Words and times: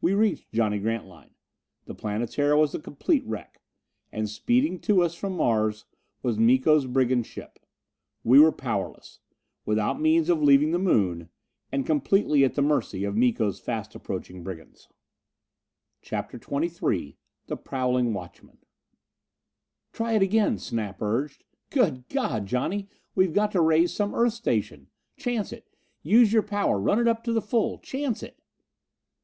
We 0.00 0.14
reached 0.14 0.52
Johnny 0.52 0.78
Grantline. 0.78 1.34
The 1.86 1.94
Planetara 1.96 2.56
was 2.56 2.72
a 2.72 2.78
complete 2.78 3.26
wreck. 3.26 3.60
And, 4.12 4.30
speeding 4.30 4.78
to 4.82 5.02
us 5.02 5.16
from 5.16 5.32
Mars, 5.36 5.86
was 6.22 6.38
Miko's 6.38 6.86
brigand 6.86 7.26
ship. 7.26 7.58
We 8.22 8.38
were 8.38 8.52
powerless 8.52 9.18
without 9.64 10.00
means 10.00 10.28
of 10.28 10.40
leaving 10.40 10.70
the 10.70 10.78
Moon 10.78 11.30
and 11.72 11.84
completely 11.84 12.44
at 12.44 12.54
the 12.54 12.62
mercy 12.62 13.02
of 13.02 13.16
Miko's 13.16 13.58
fast 13.58 13.96
approaching 13.96 14.44
brigands! 14.44 14.88
CHAPTER 16.00 16.38
XXIII 16.38 17.16
The 17.48 17.56
Prowling 17.56 18.14
Watchman 18.14 18.58
"Try 19.92 20.12
it 20.12 20.22
again," 20.22 20.58
Snap 20.58 21.02
urged. 21.02 21.42
"Good 21.70 22.06
God, 22.08 22.46
Johnny, 22.46 22.88
we've 23.16 23.32
got 23.34 23.50
to 23.50 23.60
raise 23.60 23.92
some 23.92 24.14
Earth 24.14 24.34
station! 24.34 24.90
Chance 25.16 25.50
it! 25.52 25.74
Use 26.04 26.32
your 26.32 26.44
power 26.44 26.78
run 26.78 27.00
it 27.00 27.08
up 27.08 27.24
to 27.24 27.32
the 27.32 27.42
full. 27.42 27.78
Chance 27.78 28.22
it!" 28.22 28.38